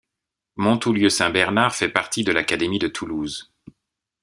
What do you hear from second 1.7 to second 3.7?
fait partie de l'académie de Toulouse.